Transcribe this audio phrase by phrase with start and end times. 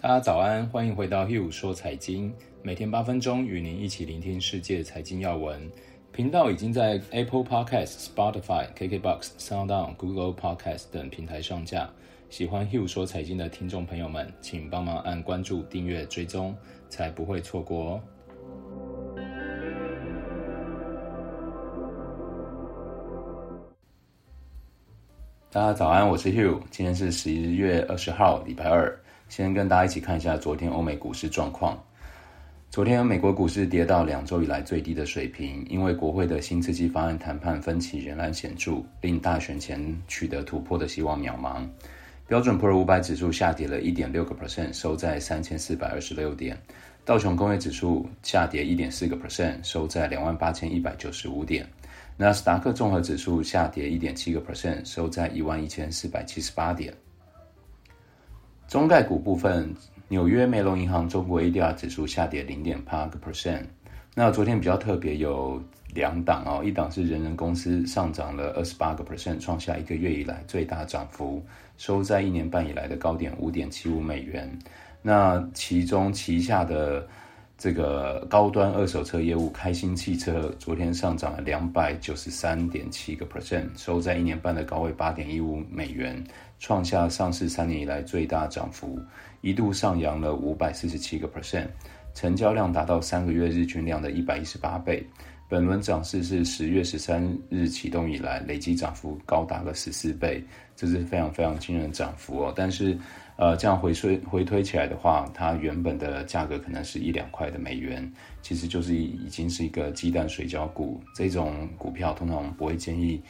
[0.00, 5.68] 大家早安，欢迎回到 Hugh 说财经，每天八分钟与您一起聆听世界财经要闻。
[6.12, 11.90] 频道已经在 Apple Podcast、Spotify、KKBox、SoundOn、Google Podcast 等平台上架。
[12.30, 16.56] 喜欢 Hugh 说财经的听众朋友们，请帮忙按关注、订阅、追踪，
[16.88, 18.00] 才不会错过哦。
[25.50, 28.96] 大家早安，我是 Hugh，今天是十一月二十号，礼拜二。
[29.28, 31.78] 先跟大家一起看一下昨天欧美股市状况。
[32.70, 41.66] 昨天美国股市跌到两周以来最低的水平，因为国会的新刺激方案谈判分歧仍然显著，令大选前取得突破的希望渺茫。
[42.26, 46.58] 标准普尔五百指数下跌了一点六个 percent，收在三千四百二十六点。
[47.06, 51.66] 道琼工业指数下跌一点四个 percent，收在两万八千一百九十五点。
[52.18, 56.92] 纳斯达克综合指数下跌一点七个 percent，收在一万一千四百七十八点。
[58.68, 59.74] 中概股部分，
[60.08, 63.62] 纽约梅隆银行中国 ADR 指数下跌零点八个 percent。
[64.14, 65.58] 那昨天比较特别有
[65.94, 71.42] 两档哦，一档是人人公司上涨了二十八个 percent，创下一个月以来最大涨幅，
[71.78, 74.46] 收在一年半以来的高点五点七五美元。
[75.00, 77.08] 那其中旗下的
[77.58, 86.22] 这个高端二手车业务开心汽车昨天上涨了两百九十三点七个 percent，收在一年半的高位八点一五美元。
[86.60, 88.96] 创下上市三年以来最大涨幅，
[89.40, 91.66] 一度上扬了五百四十七个 percent，
[92.14, 95.04] 成交量达到三个月日均量的一百一十八倍。
[95.48, 100.44] 本轮涨势是十月十三日启动以来累计涨幅高达了十四倍，
[100.76, 102.52] 这是非常非常惊人的涨幅哦。
[102.54, 102.96] 但是，
[103.38, 111.00] 呃，这样回推回推起来的话，它原本的价格可能是一两块的美元，其实就是已经是一个鸡蛋水饺股。
[111.14, 113.22] 这种股票通常我们不会建议。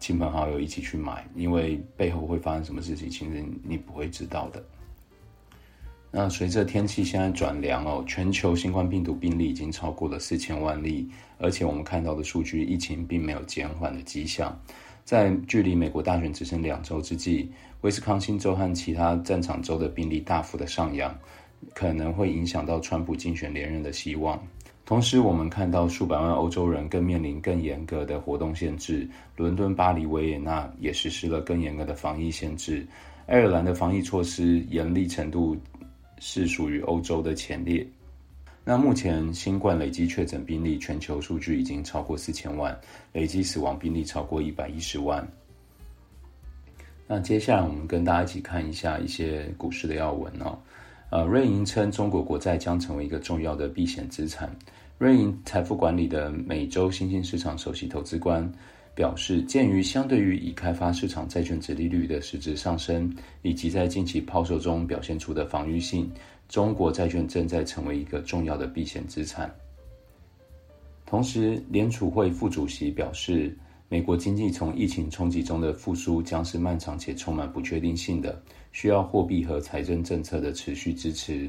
[0.00, 4.62] 亲朋好友一起去买，因为背后会发生什么事情，其实你不会知道的。
[6.10, 14.54] 那随着天气现在转凉哦，全球新冠病毒病例已经超过了四千万例，而且我们看到的数据，疫情并没有减缓的迹象。
[15.04, 17.48] 在距离美国大选只剩两周之际，
[17.82, 21.14] 威斯康星州和其他战场州的病例大幅的上扬，
[21.74, 24.42] 可能会影响到川普竞选连任的希望。
[24.86, 29.08] 同时，我们看到数百万欧洲人更面临更严格的活动限制。
[29.36, 32.86] 伦敦、巴黎、维也纳也实施了更严格的防疫限制。
[33.26, 35.56] 爱尔兰的防疫措施严厉程度
[36.18, 37.86] 是属于欧洲的前列。
[38.66, 42.74] 那目前新冠累计确诊病例全球数据已经超过四千万，
[43.12, 45.26] 累计死亡病例超过一百一十万。
[47.06, 50.58] 那接下来我们跟大家一起看一下一些股市的要闻哦。
[51.10, 54.50] 呃，瑞银称中国国债将成为一个重要的避险资产。
[54.96, 58.50] 瑞银财富管理的美洲新兴市场首席投资官
[58.94, 63.12] 表示，鉴于相对于已开发市场债券值利率的实质上升，
[63.42, 66.10] 以及在近期抛售中表现出的防御性，
[66.48, 69.52] 中国债券正在成为一个重要的避险资产。
[71.04, 73.56] 同时，联储会副主席表示，
[73.88, 78.40] 美国经济从疫情冲击中的复苏将是漫长且充满不确定性的。
[78.72, 81.48] 需要货币和财政政策的持续支持。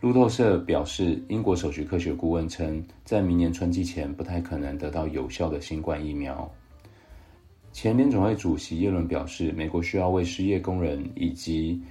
[0.00, 6.50] 路透社表示，英国首席科学顾问称，在明年春季前不太可能得到有效的新冠疫苗。
[7.74, 11.82] 前联总会主席耶伦表示，美国需要为失业工人以及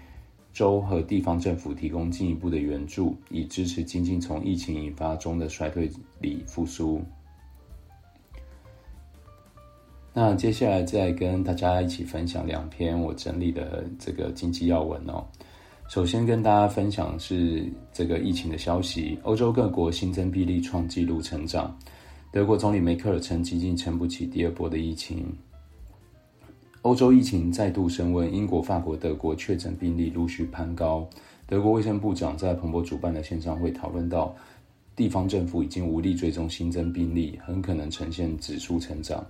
[0.53, 5.91] 州和地方政府提供进一步的援助，以支持经济从疫情引发中的衰退
[6.21, 7.01] 里复苏。
[10.13, 15.21] 那接下来再跟大家一起分享两篇我整理的这个经济要闻哦。
[15.89, 21.77] 首先跟大家分享是这个疫情的消息，欧洲各国新增病例创纪录成长。
[22.31, 25.27] 德国总理梅克尔称，经济撑不起第二波的疫情。
[26.83, 31.07] 欧洲疫情再度升温，英国、法国、德国确诊病例陆续攀高。
[31.47, 34.35] 德国卫生部长在彭博主办的线上会讨论到，
[34.93, 39.25] 地方政府已经无力追踪新增病例，很可能呈现指数成长。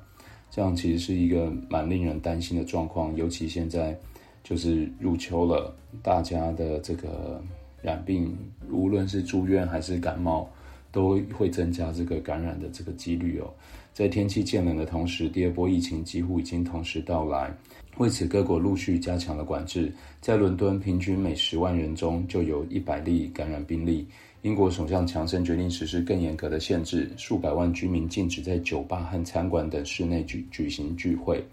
[0.49, 3.95] 这样其实是一个蛮令人担心的状况，尤其现在
[4.43, 5.71] 就是入秋了，
[6.01, 7.39] 大家的这个
[7.83, 8.35] 染病，
[8.71, 10.49] 无论是住院还是感冒，
[10.93, 13.53] 都会增加这个感染的这个几率哦。
[13.91, 17.53] 在天气渐冷的同时，第二波疫情几乎已经同时到来，
[17.97, 19.91] 为此各国陆续加强了管制。
[20.21, 24.07] 在伦敦，平均每十万人中就有一百例感染病例。
[24.41, 31.43] 英国首相强生决定实施更严格的限制，数百万居民禁止在酒吧和餐馆等室内举举行聚会。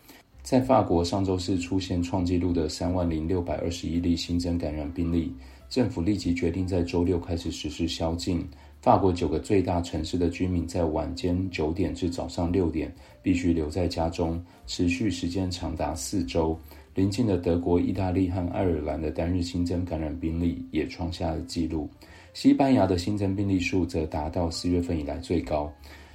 [0.42, 5.30] 在法国，上周四出现创纪录的三万零六百二十一例新增感染病例，
[5.68, 8.42] 政府立即决定在周六开始实施宵禁。
[8.80, 12.90] 法国九个最大城市的居民在晚间九点至早上六点
[13.22, 16.58] 必须留在家中，持续时间长达四周。
[16.94, 21.90] 邻近的德国、意大利和爱尔兰的单日新增感染病例也创下了纪录。
[22.32, 25.70] 西班牙的新增病例数则达到四月份以来最高。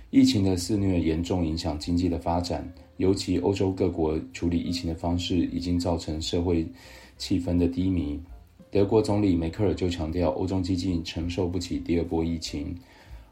[0.09, 6.67] 疫情的肆虐严重影响经济的发展，尤其欧洲各国处理疫情的方式已经造成社会
[7.17, 8.19] 气氛的低迷。
[8.75, 12.75] 德国总理梅克尔就强调，欧中经济承受不起第二波疫情。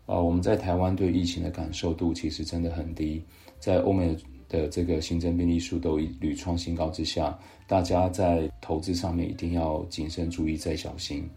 [0.06, 3.22] 啊，我们在台湾对疫情的感受度其实真的很低，
[3.60, 4.16] 在欧美
[4.48, 7.38] 的这个新增病例数都屡创新高之下，
[7.68, 11.30] 大家在投资上面一定要谨慎注意，再小心。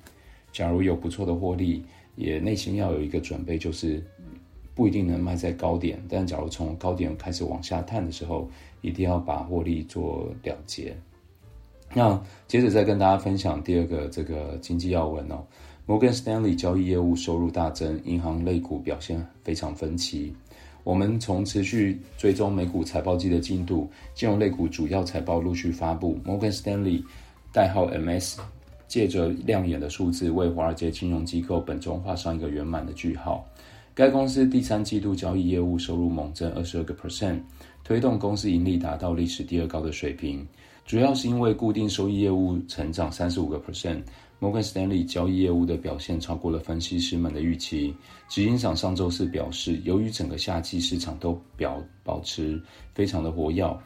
[0.53, 1.83] 假如有不错的获利，
[2.15, 4.01] 也内心要有一个准备，就是
[4.73, 6.01] 不一定能卖在高点。
[6.09, 8.49] 但假如从高点开始往下探的时候，
[8.83, 10.97] 一定要把获利做了结。
[11.93, 15.45] 那接着再跟大家分享第二个这个经济要闻哦。
[15.85, 20.33] 摩根士丹利交易业务收入大增，银行类股表现非常分歧。
[20.85, 27.05] 我们从持续追踪美股财报季的进度，金融类股主要财报陆续发布，摩根士丹利
[27.53, 28.39] 代号 MS。
[28.87, 33.45] 借着亮眼的数字，为华尔街金融机构本周画上一个圆满的句号。
[33.95, 37.41] 该公司第三季度交易业务收入猛增二十二个 percent，
[37.83, 40.47] 推动公司盈利达到历史第二高的水平。
[40.87, 44.01] 主要是因为固定收益业务成长三十五个 percent。
[44.39, 47.93] 摩根士丹利交易业务的表现超过了分析师们的预期。
[48.29, 52.63] 执行长上周四表示，由于整个夏季市场都表保持
[52.95, 53.77] 非常的活跃，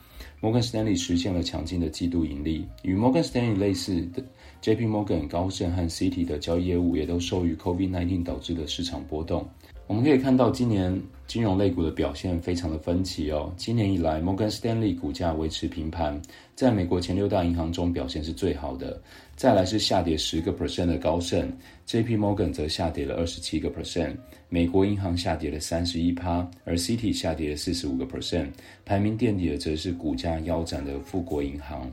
[0.40, 2.66] 摩根士丹利实现了强劲的季度盈利。
[2.82, 4.22] 与摩根士丹利类似的
[4.60, 4.86] ，J.P.
[4.86, 9.48] Morgan 高盛和 Citi 的交易业务也都受益于 COVID-19 导致的市场波动。
[9.90, 13.52] 我们可以看到，今年金融类股的表现非常的分歧哦。
[13.56, 16.22] 今年以来，摩根士丹利股价维持平盘，
[16.54, 19.02] 在美国前六大银行中表现是最好的。
[19.34, 21.52] 再来是下跌十个 percent 的高盛
[21.86, 22.16] ，J.P.
[22.16, 24.14] Morgan 则下跌了二十七个 percent，
[24.48, 28.46] 美国银行下跌了三十一趴，而 Citi 下跌了四十五个 percent。
[28.84, 31.90] 排名垫底的则是股价腰斩的富国银行。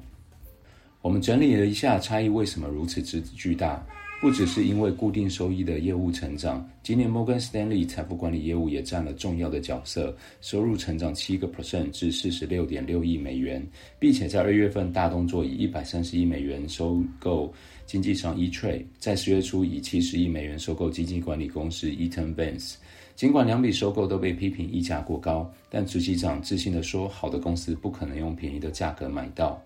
[1.01, 3.83] 我们整理了一下差异为什么如此之巨大。
[4.19, 13.63] 不只是因为固定收益的业务成长，今年摩根士丹利财富管理业务也占了重要的角色，收入成长七个 percent 至四十六点六亿美元，
[13.99, 17.53] 并且在二月份大动作以一百三十亿美元收购
[17.85, 22.73] 经纪商 E-Trade，在十月初以七十亿美元收购基金管理公司 Eaton Vance。
[23.15, 29.61] 尽管两笔收购都被批评溢价过高，但执行长自信地说，好的公司不可能用便宜的价格买到。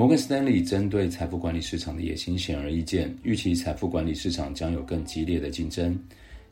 [0.00, 5.94] 摩根士丹利针对财富管理市场的野心显而易见，预期财富管理市场将有更激烈的竞争。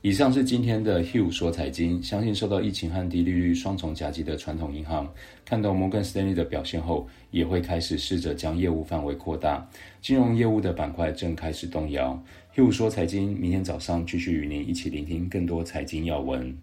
[0.02, 5.10] 以上是今天的 Hugh 说财经，相信受到疫情和低利率双重夹击的传统银行，
[5.46, 9.66] 看到摩根士丹利的表现后，也会开始试着将业务范围扩大。
[10.02, 12.22] 金融业务的板块正开始动摇。
[12.54, 16.54] Hugh 说财经，明天早上继续与您一起聆听更多财经要闻。